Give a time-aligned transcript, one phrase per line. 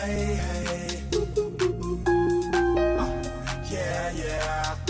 [0.00, 1.02] hey, hey.
[2.98, 3.22] Uh,
[3.70, 4.85] yeah, yeah.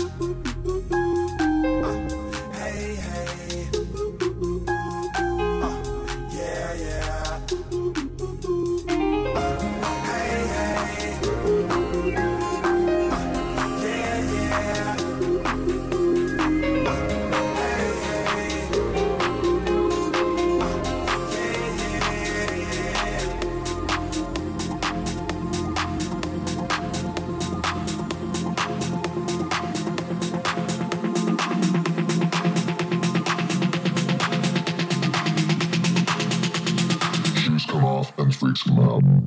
[38.77, 39.26] And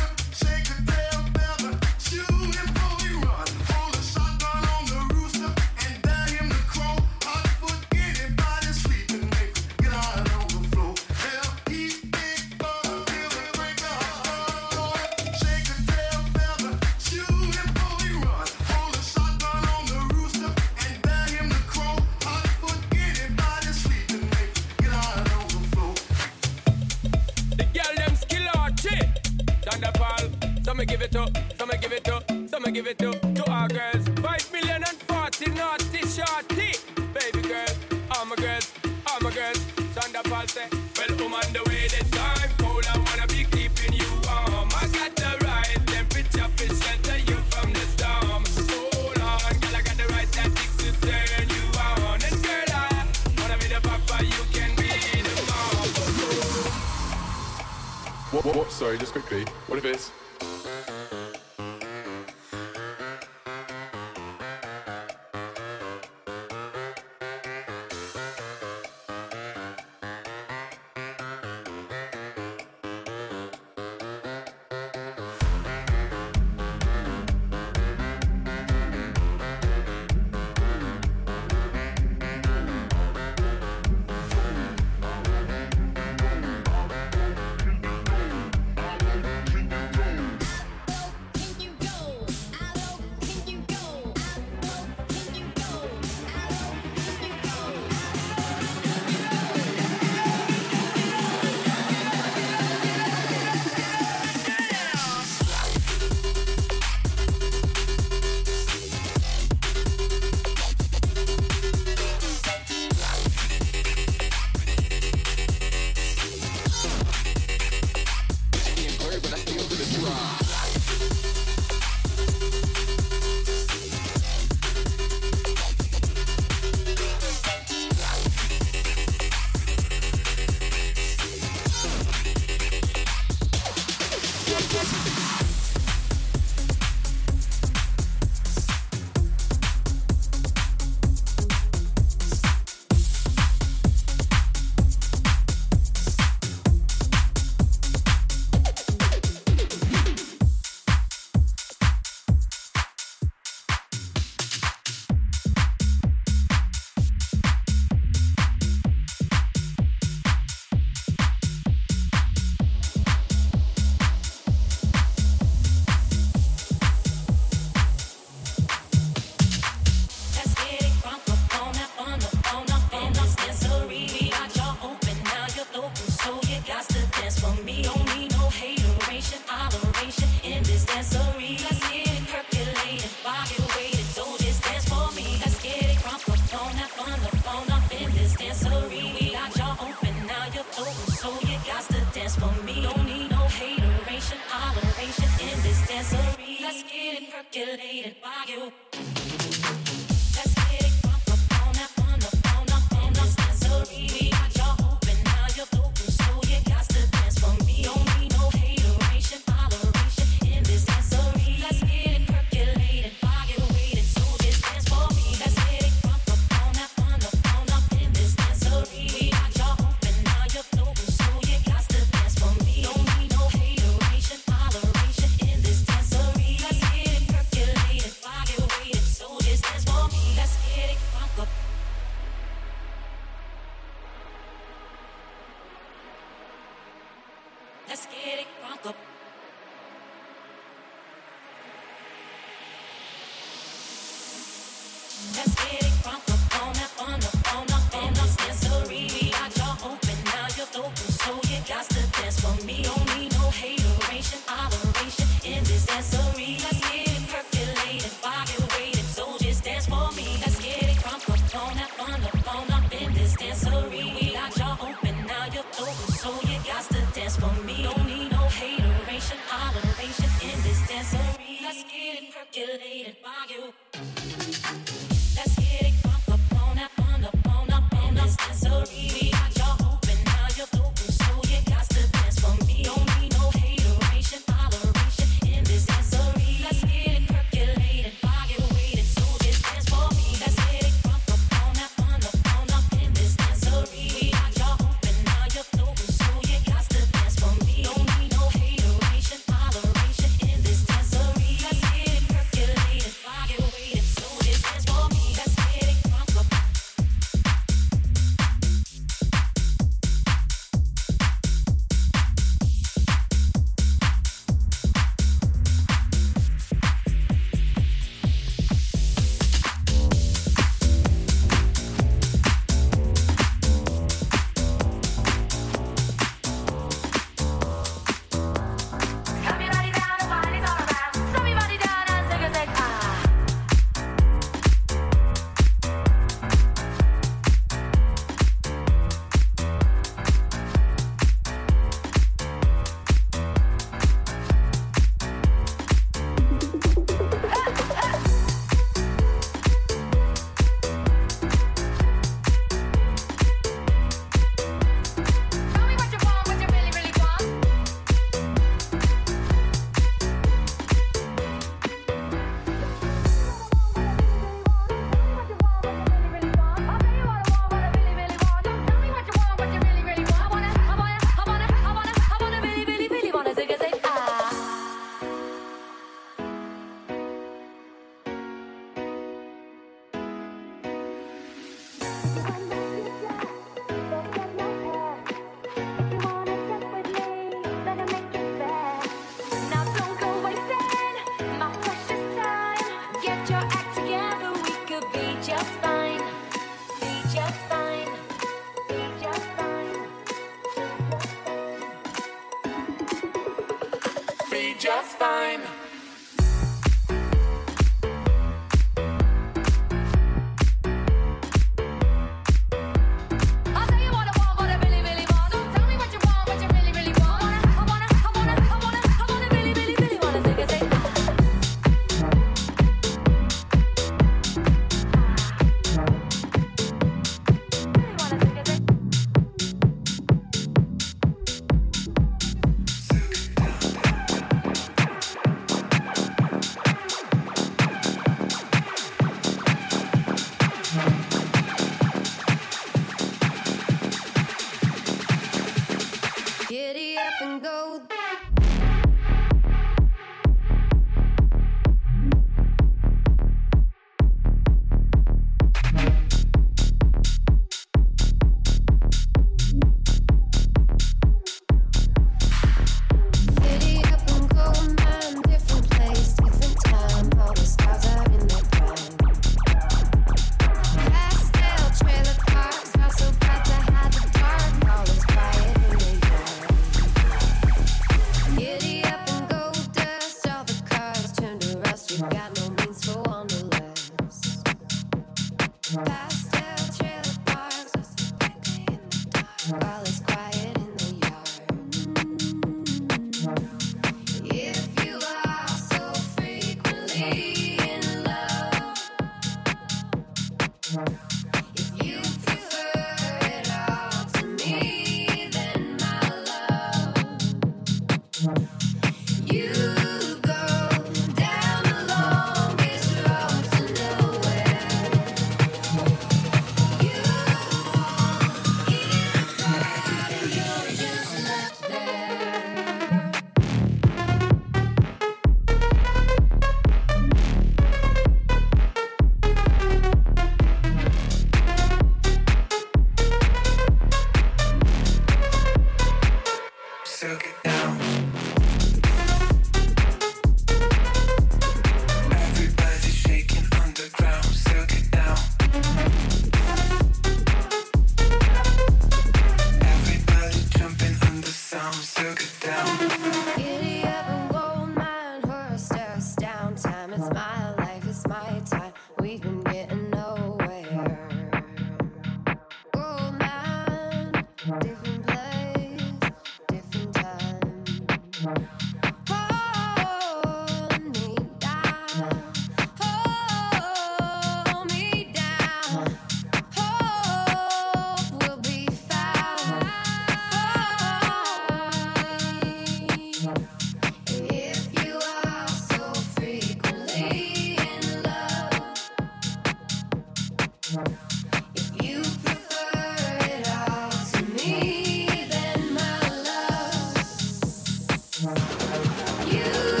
[599.51, 600.00] You.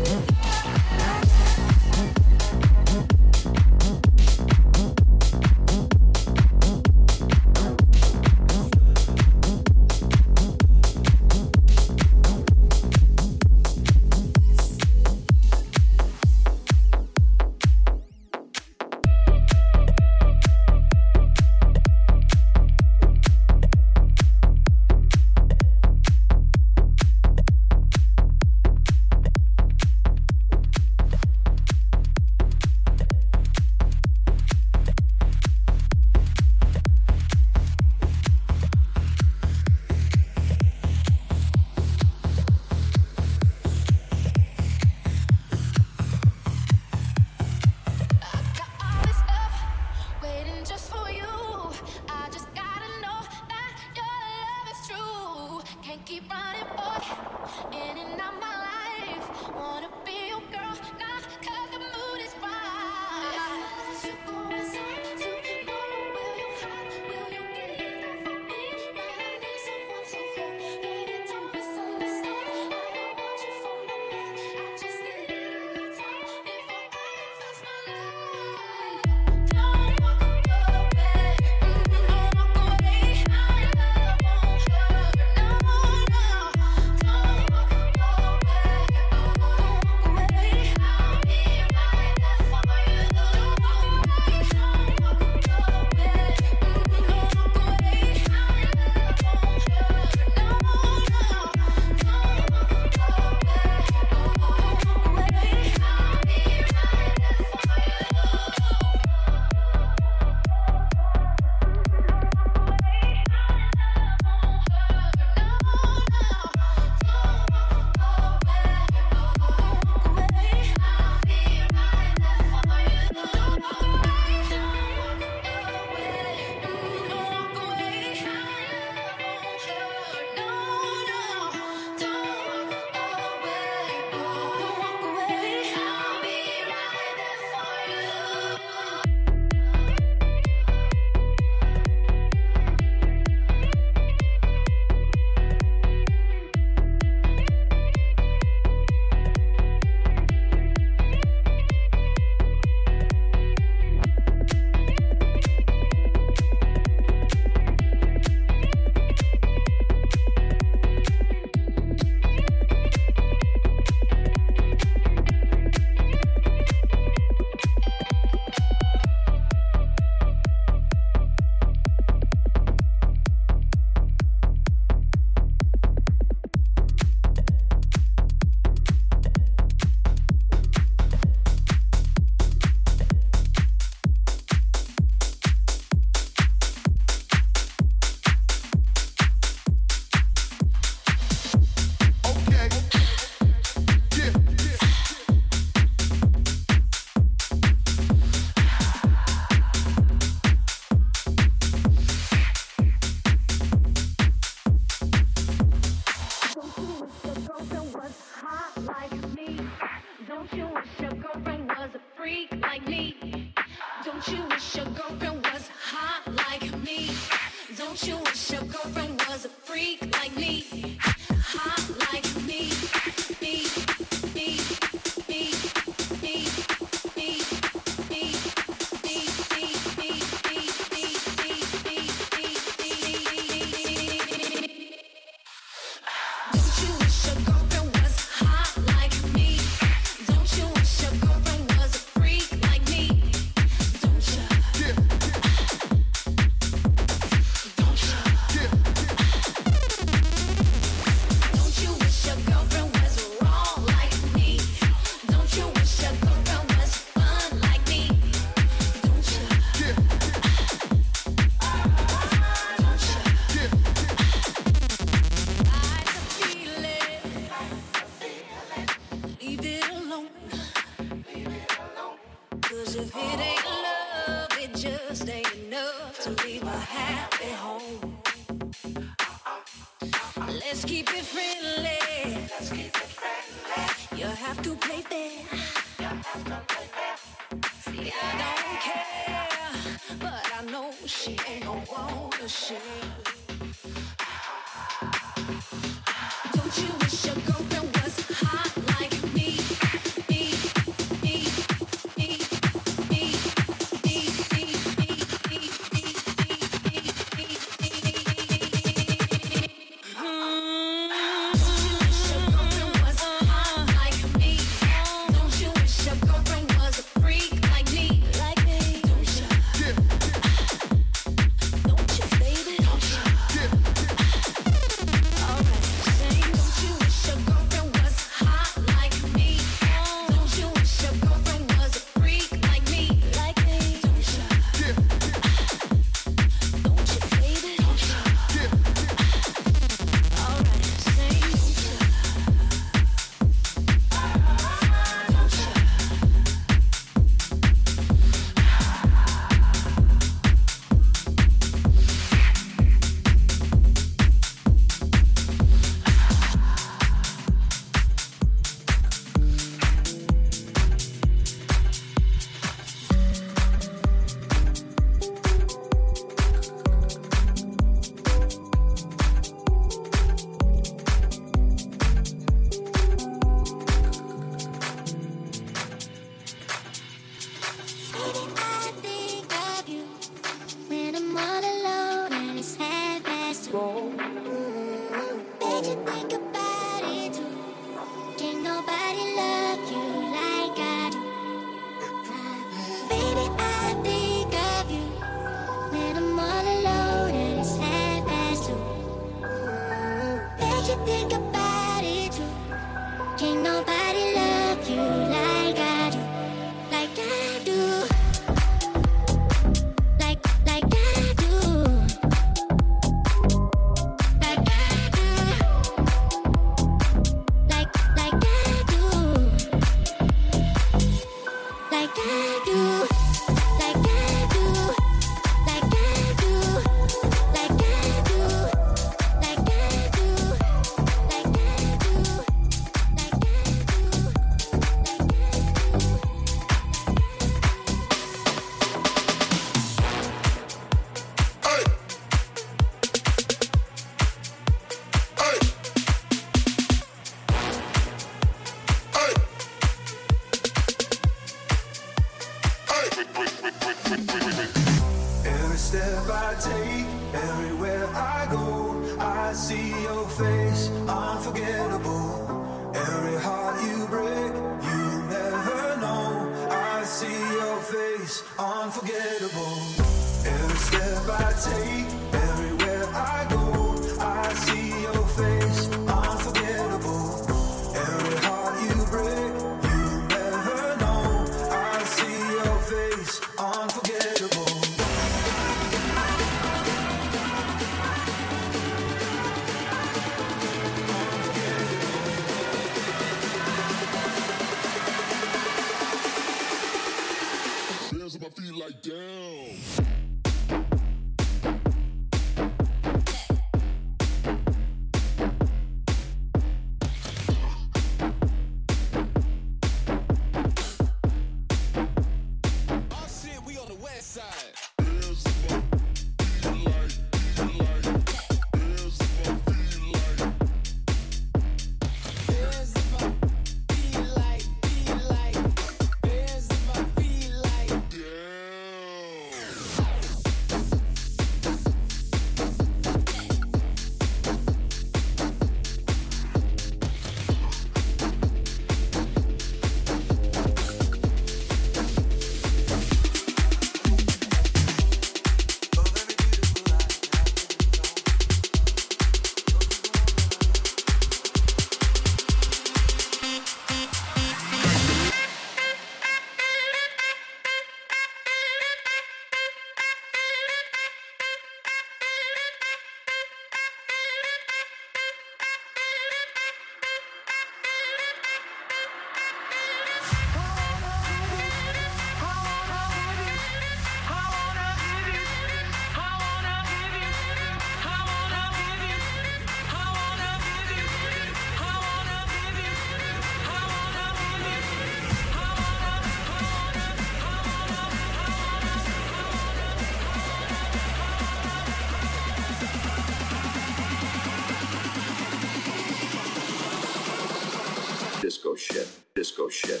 [598.80, 600.00] Shit, disco shit.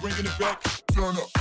[0.00, 1.37] bringing it back, turn up.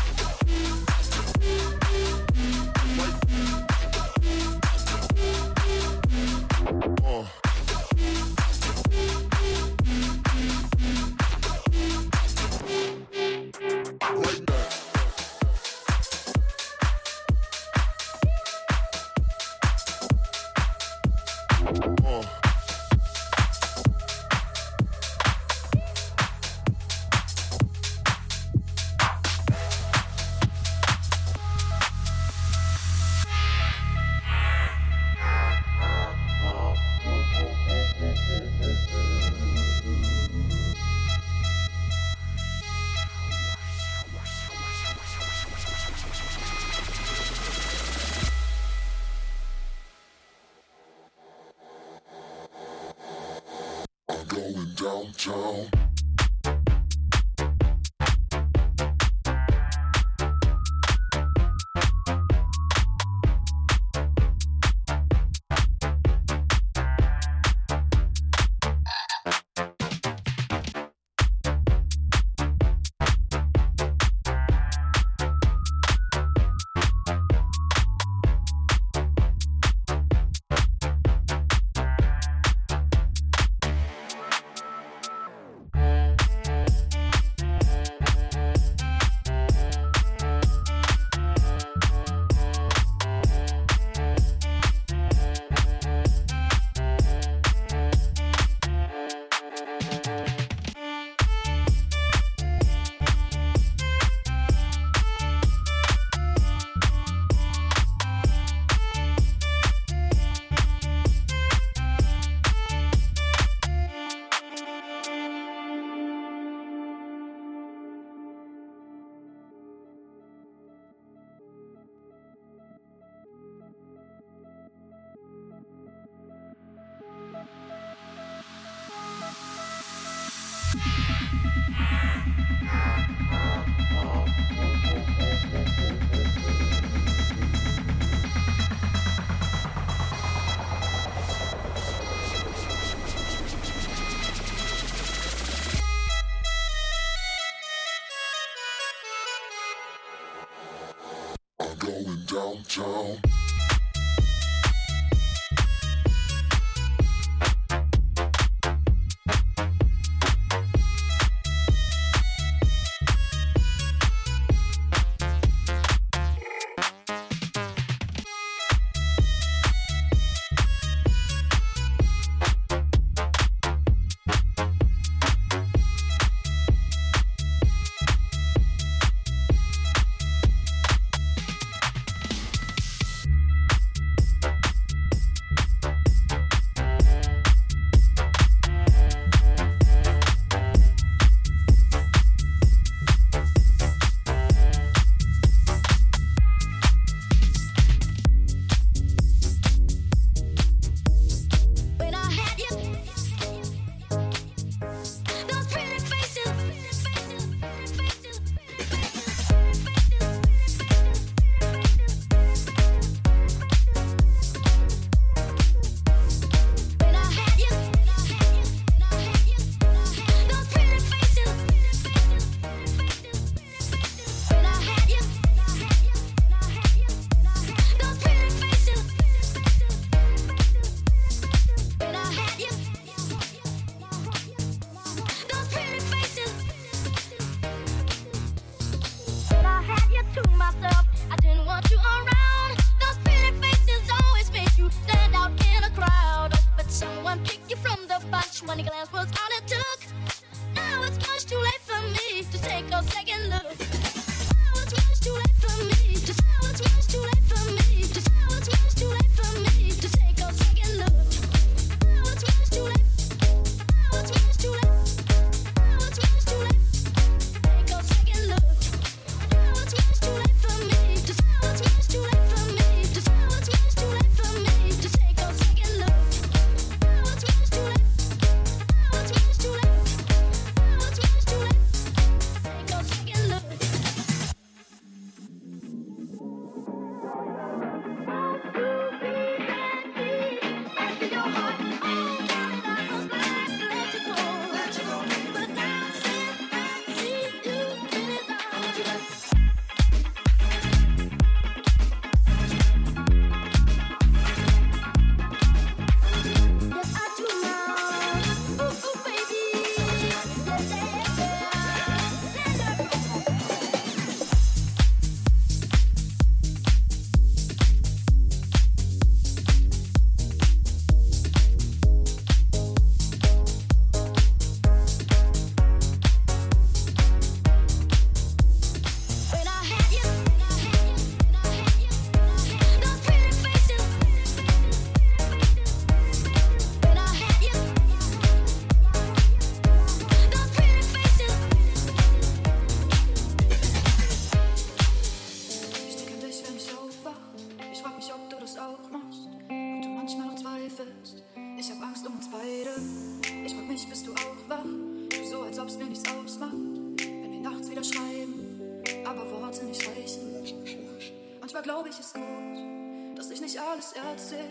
[361.77, 364.63] Manchmal glaube ich es gut, dass ich nicht alles erzähle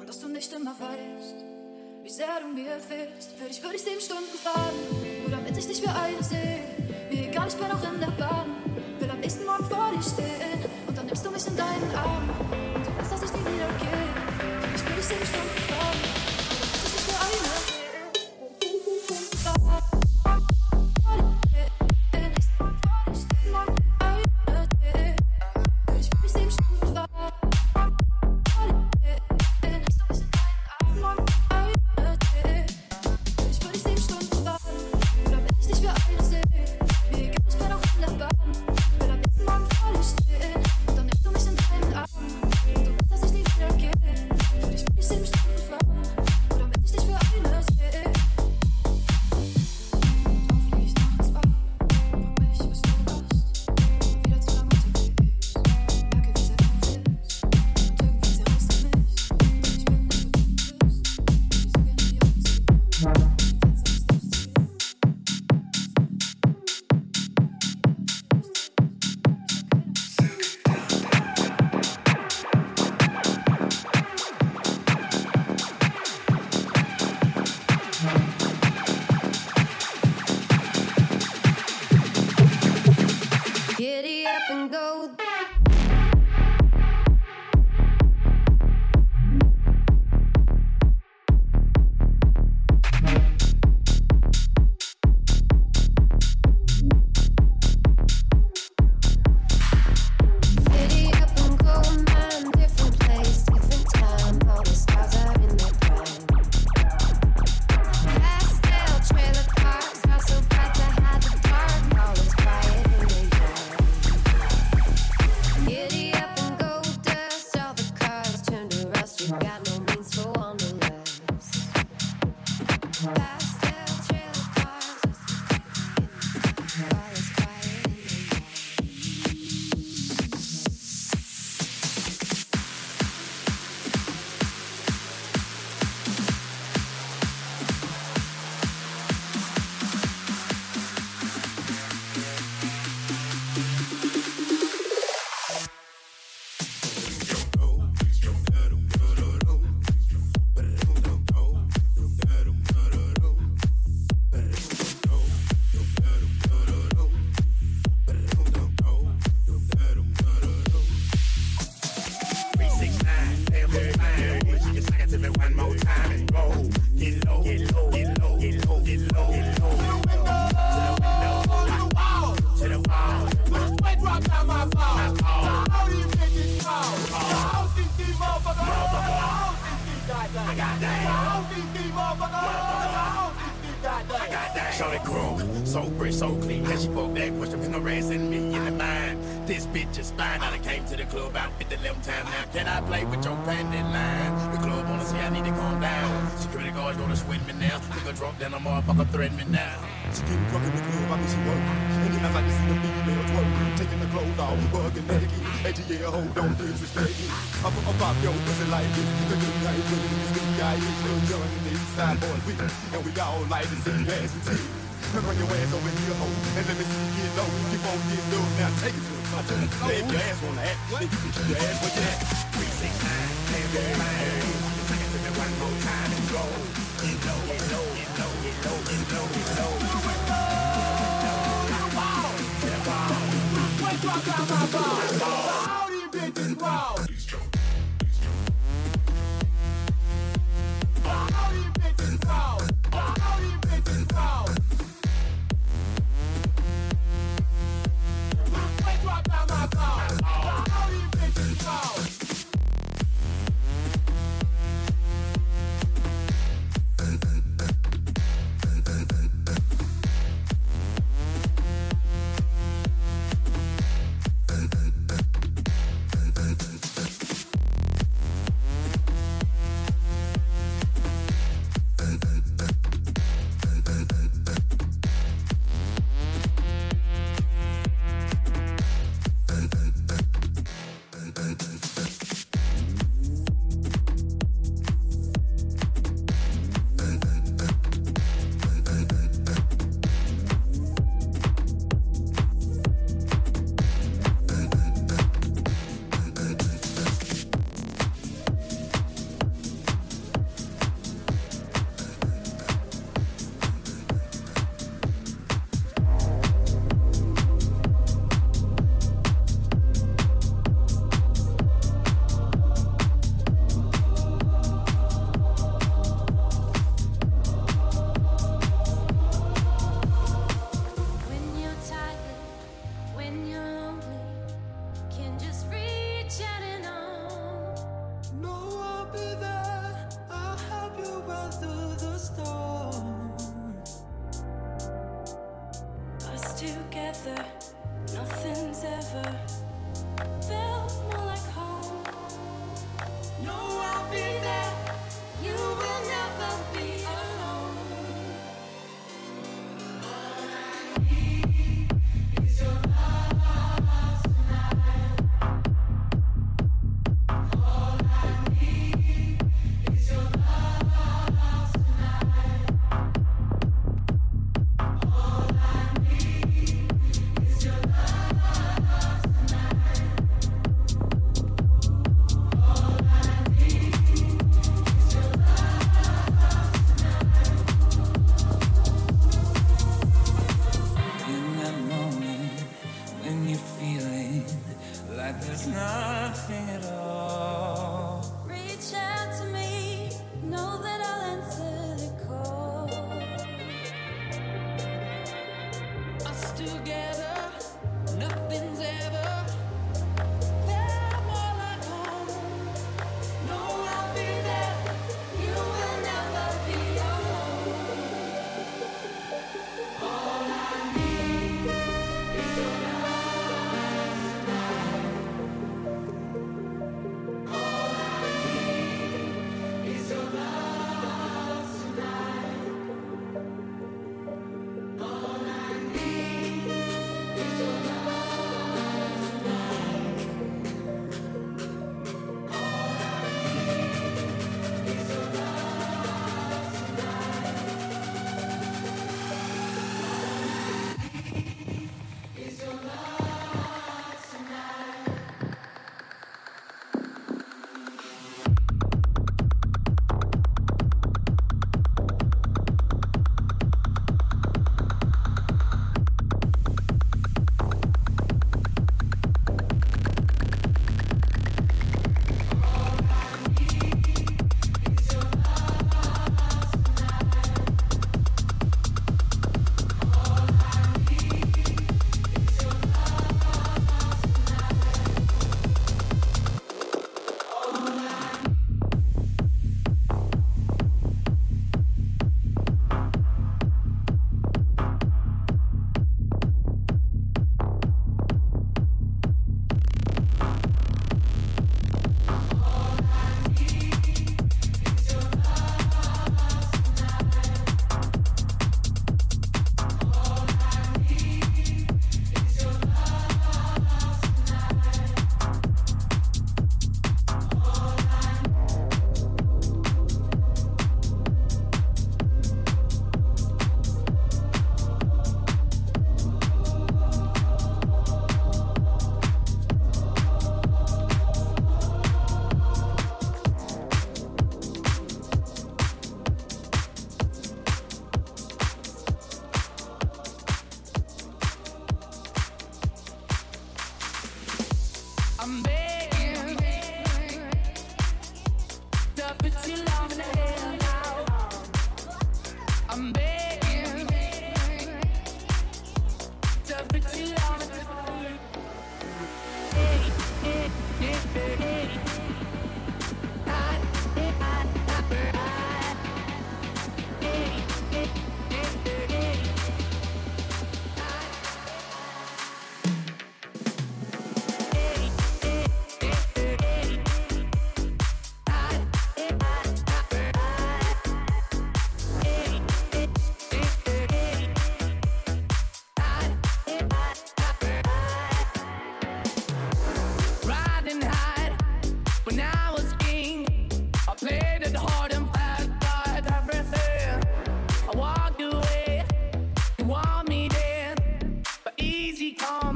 [0.00, 1.44] und dass du nicht immer weißt,
[2.02, 3.32] wie sehr du mir fehlst.
[3.32, 4.72] Für dich würde ich sieben Stunden fahren,
[5.20, 6.60] nur damit ich dich für eine sehe.
[7.10, 8.46] Mir egal, ich bin auch in der Bahn,
[8.98, 12.47] will am nächsten Morgen vor dir stehen und dann nimmst du mich in deinen Arm.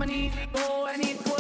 [0.03, 1.32] money, oh, I need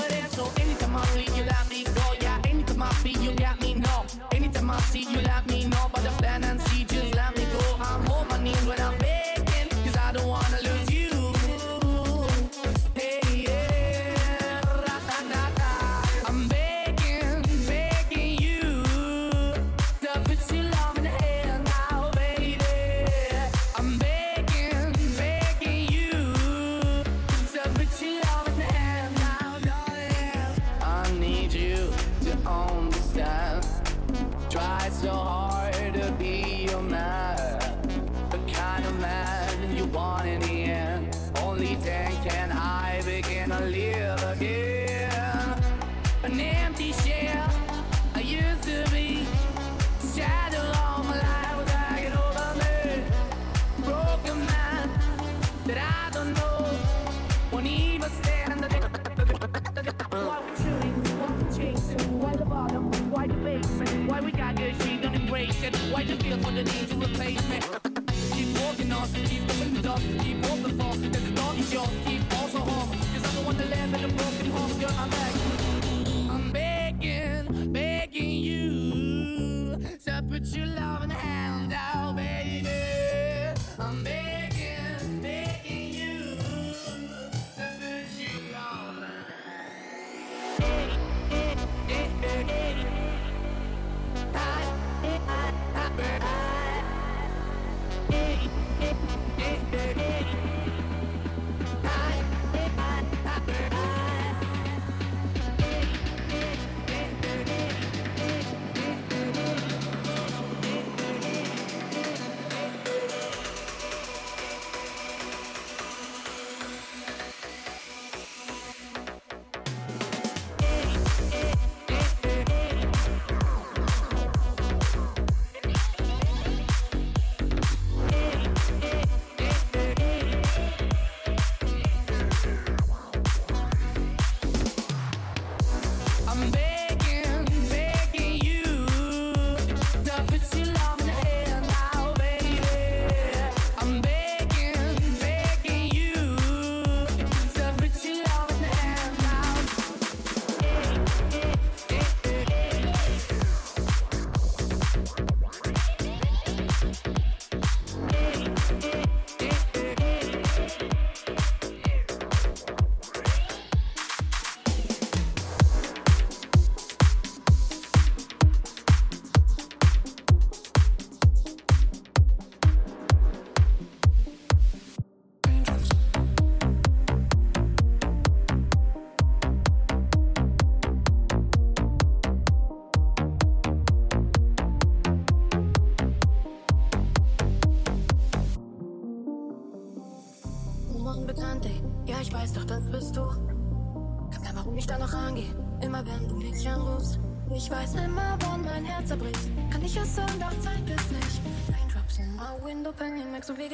[70.11, 70.42] off.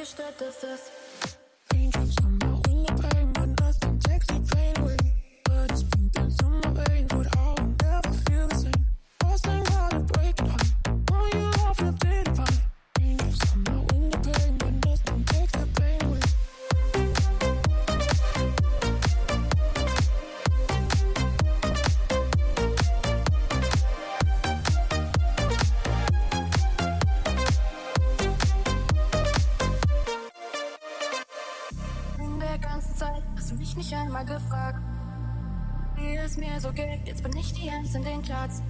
[0.05, 0.77] что это за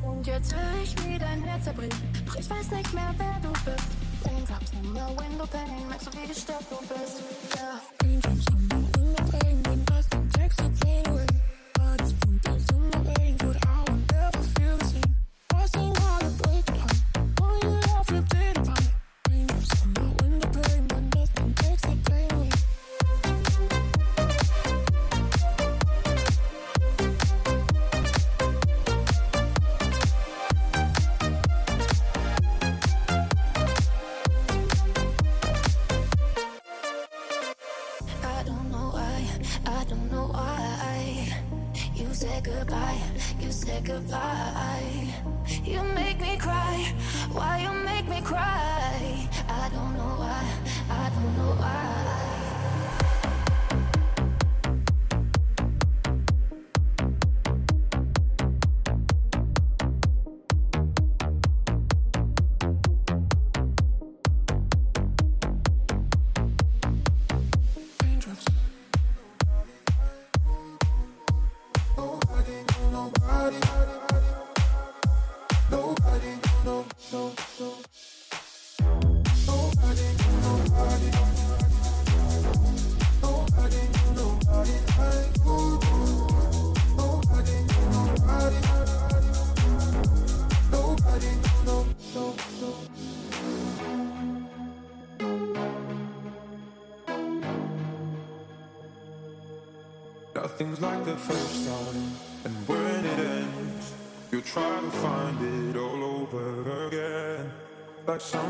[0.09, 1.95] Und jetzt höre ich, wie dein Herz zerbricht.
[2.25, 3.87] Doch ich weiß nicht mehr, wer du bist.
[4.25, 7.21] Raindrops in the window pane, merkst du, wie gestört du bist.
[7.55, 7.79] Ja, Yeah.
[8.03, 8.78] Raindrops in the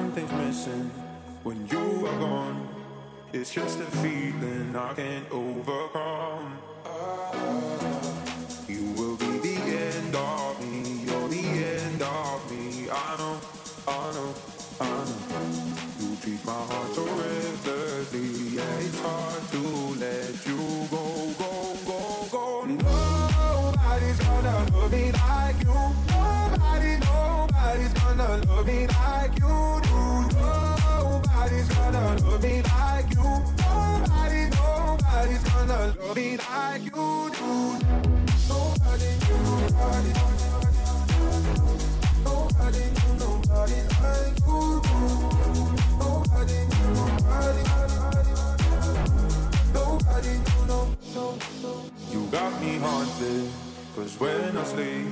[0.10, 0.90] something's missing
[1.44, 2.68] when you are gone.
[3.32, 6.58] It's just a feeling I can't overcome.
[8.68, 11.06] You will be the end of me.
[11.06, 11.46] You're the
[11.76, 12.90] end of me.
[12.90, 13.38] I know,
[13.88, 14.34] I know,
[14.82, 15.22] I know.
[16.00, 18.58] You treat my heart so recklessly.
[18.58, 19.62] Yeah, it's hard to
[20.04, 20.58] let you
[20.90, 21.06] go,
[21.38, 21.52] go,
[21.86, 22.00] go,
[22.32, 22.66] go.
[22.66, 25.80] Nobody's gonna love me like you.
[26.10, 28.99] Nobody, nobody's gonna love me like
[35.98, 37.80] love me like you do.
[38.50, 40.12] Nobody, nobody,
[42.24, 42.84] nobody,
[43.20, 44.98] nobody like you do.
[46.00, 46.60] Nobody,
[46.94, 47.64] nobody,
[49.74, 50.34] nobody,
[50.68, 50.80] no,
[51.16, 51.74] no, no.
[52.12, 53.50] You got me haunted,
[53.96, 55.08] cause when I sleep,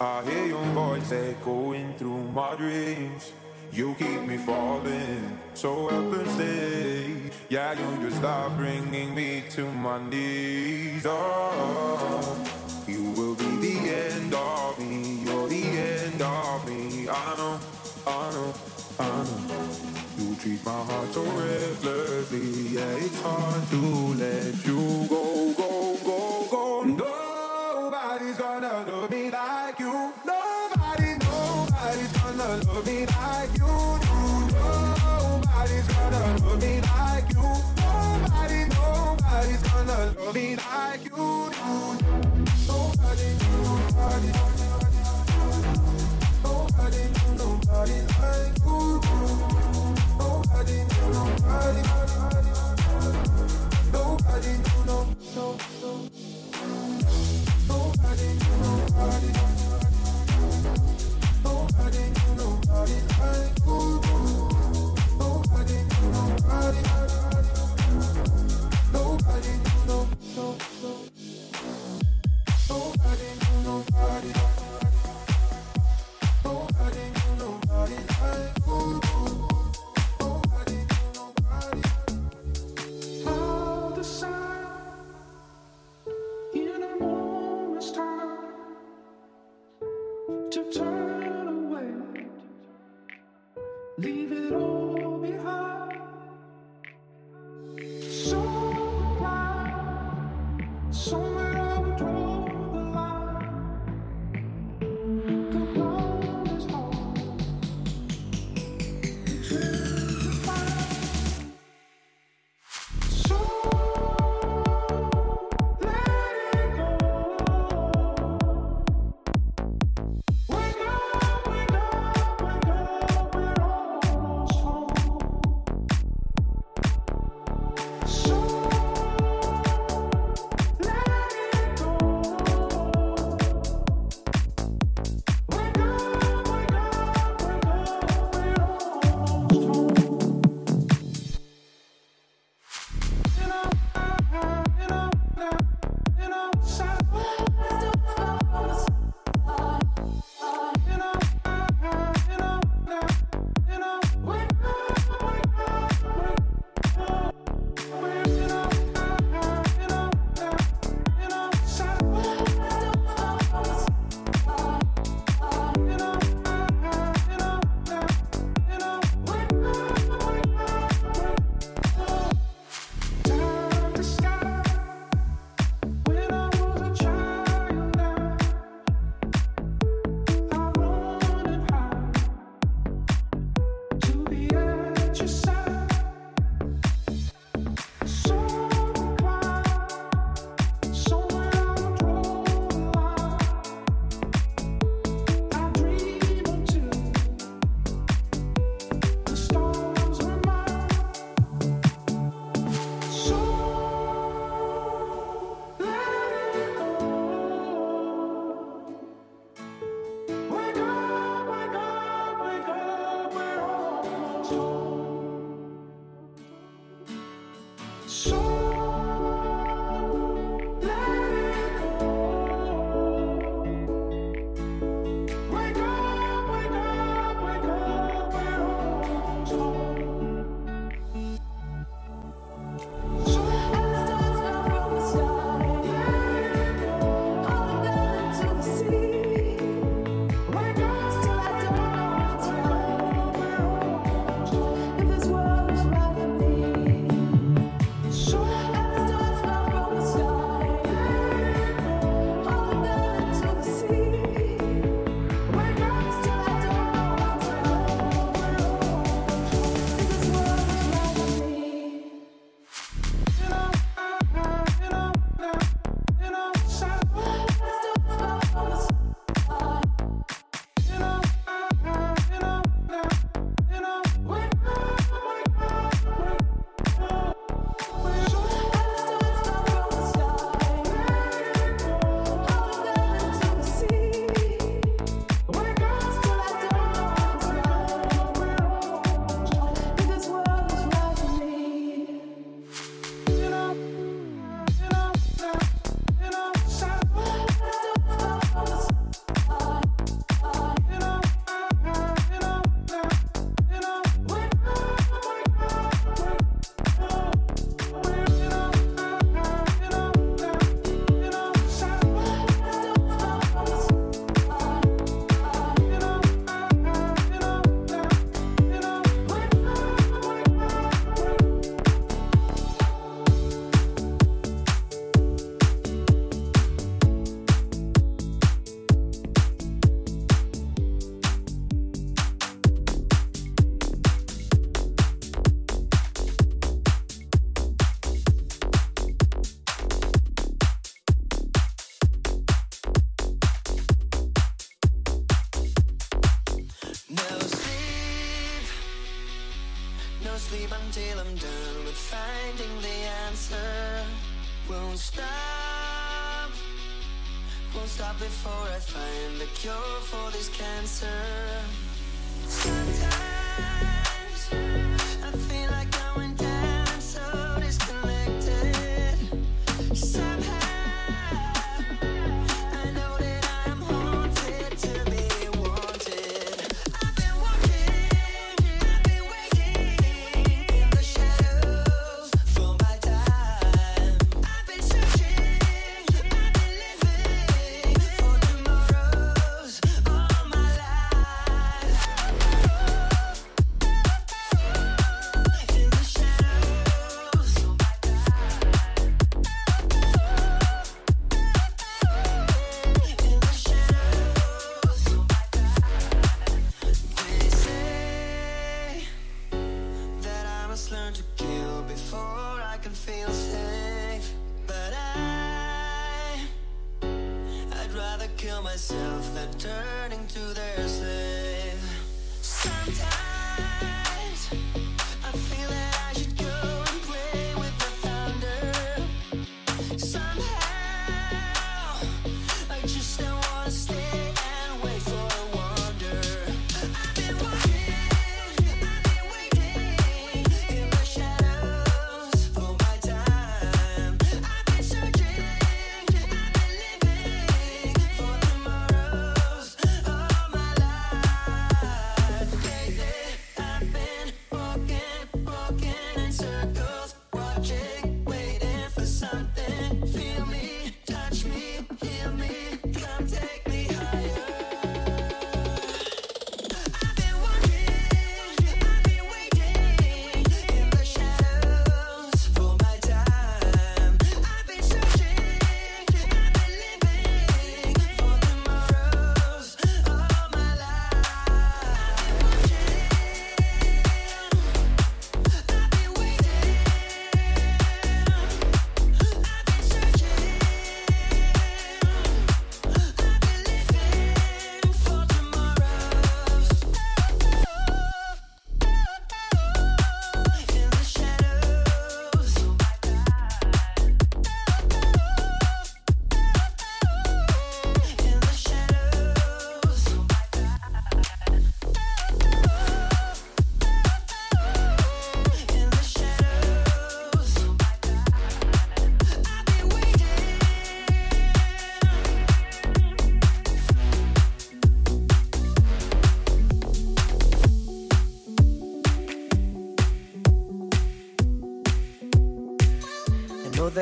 [0.00, 3.32] I hear your voice echoing through my dreams.
[3.72, 7.30] You keep me falling so helplessly.
[7.48, 11.04] Yeah, you just stop bringing me to my knees.
[11.06, 12.46] Oh,
[12.86, 15.20] you will be the end of me.
[15.24, 17.08] You're the end of me.
[17.08, 17.60] I know,
[18.06, 18.54] I know,
[18.98, 19.56] I know.
[20.18, 22.74] You treat my heart so recklessly.
[22.74, 23.80] Yeah, it's hard to
[24.14, 26.82] let you go, go, go, go.
[26.84, 30.12] Nobody's gonna love me like you.
[36.56, 37.42] Love me like you.
[37.76, 41.10] Nobody, nobody's gonna love me like you.
[42.66, 44.30] Nobody, nobody,
[46.42, 47.02] nobody,
[47.36, 48.78] nobody like you.
[50.18, 50.76] Nobody,
[51.12, 51.82] nobody,
[53.92, 54.52] nobody,
[54.86, 54.98] no,
[55.36, 55.46] no,
[55.82, 55.92] no.
[57.68, 58.28] Nobody,
[58.60, 59.30] nobody,
[61.44, 62.02] nobody,
[62.36, 63.78] nobody like you.
[65.18, 65.95] Nobody,
[66.36, 66.82] nobody,
[68.92, 69.52] nobody,
[69.86, 70.92] no, no, no.
[72.68, 73.28] Nobody,
[73.64, 74.32] nobody,
[76.44, 77.04] nobody,
[77.38, 79.35] nobody like you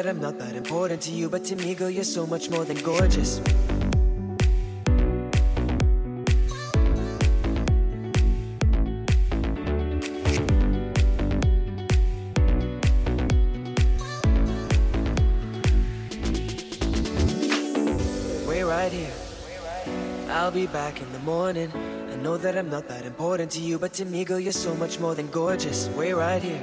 [0.04, 2.66] that I'm not that important to you, but to me, girl, you're so much more
[2.66, 3.40] than gorgeous.
[18.46, 19.10] We're right here.
[20.28, 21.72] I'll be back in the morning.
[22.12, 24.74] I know that I'm not that important to you, but to me, girl, you're so
[24.74, 25.88] much more than gorgeous.
[25.96, 26.62] We're right here.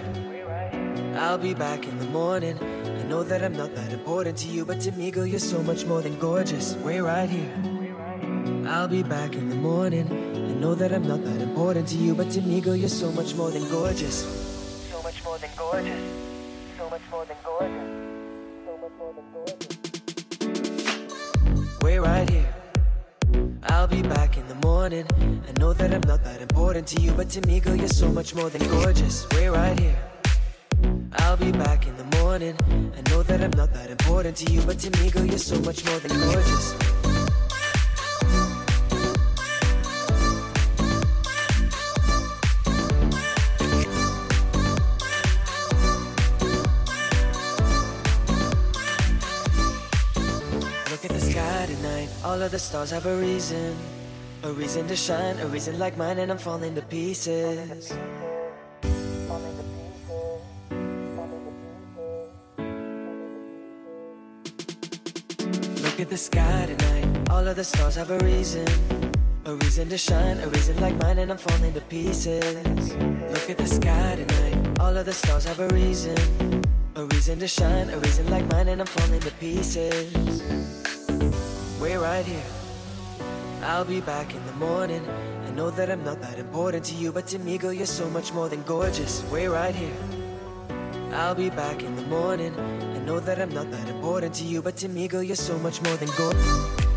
[1.15, 2.80] I'll be back in the morning.
[3.11, 5.61] I know that I'm not that important to you, but to me, girl, you're so
[5.61, 6.75] much more than gorgeous.
[6.75, 7.51] We're right here.
[8.65, 10.07] I'll be back in the morning.
[10.09, 13.11] I know that I'm not that important to you, but to me, girl, you're so
[13.11, 14.23] much more than gorgeous.
[14.89, 16.01] So much more than gorgeous.
[16.77, 17.89] So much more than gorgeous.
[18.65, 19.77] So much more than gorgeous.
[21.81, 22.55] We're right here.
[23.63, 25.05] I'll be back in the morning.
[25.49, 28.07] I know that I'm not that important to you, but to me, girl, you're so
[28.09, 29.27] much more than gorgeous.
[29.33, 30.10] We're right here.
[31.13, 32.55] I'll be back in the morning.
[32.97, 35.59] I know that I'm not that important to you, but to me, girl, you're so
[35.61, 36.73] much more than gorgeous.
[50.91, 52.09] Look at the sky tonight.
[52.23, 53.75] All of the stars have a reason.
[54.43, 57.93] A reason to shine, a reason like mine, and I'm falling to pieces.
[66.01, 67.29] At the sky tonight.
[67.29, 68.67] All of the stars have a reason.
[69.45, 72.95] A reason to shine, a reason like mine, and I'm falling to pieces.
[73.33, 74.79] Look at the sky tonight.
[74.79, 76.17] All of the stars have a reason.
[76.95, 80.41] A reason to shine, a reason like mine, and I'm falling to pieces.
[81.79, 82.51] We're right here.
[83.63, 85.07] I'll be back in the morning.
[85.45, 88.09] I know that I'm not that important to you, but to me, girl, you're so
[88.09, 89.23] much more than gorgeous.
[89.31, 90.01] We're right here.
[91.13, 92.55] I'll be back in the morning.
[93.11, 95.81] Know that I'm not that important to you, but to me, girl, you're so much
[95.81, 96.90] more than gold.